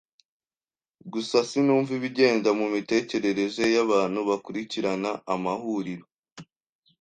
Gusa 1.13 1.37
sinumva 1.49 1.91
ibigenda 1.99 2.49
mumitekerereze 2.59 3.63
yabantu 3.75 4.19
bakurikirana 4.29 5.09
amahuriro. 5.33 6.05